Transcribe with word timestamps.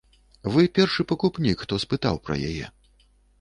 Вы 0.53 0.63
першы 0.79 1.05
пакупнік, 1.11 1.57
хто 1.67 1.79
спытаў 1.85 2.15
пра 2.31 2.35
яе. 2.49 2.65